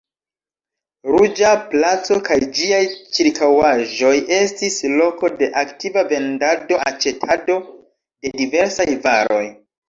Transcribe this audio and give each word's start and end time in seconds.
Ruĝa 1.15 1.49
placo 1.73 2.15
kaj 2.29 2.37
ĝiaj 2.59 2.79
ĉirkaŭaĵoj 3.17 4.13
estis 4.37 4.79
loko 5.03 5.31
de 5.43 5.51
aktiva 5.63 6.05
vendado-aĉetado 6.15 7.59
de 7.69 8.35
diversaj 8.43 8.89
varoj. 9.07 9.45